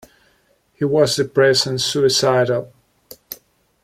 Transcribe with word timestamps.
He 0.73 0.83
was 0.83 1.15
depressed 1.15 1.67
and 1.67 1.79
suicidal. 1.79 2.73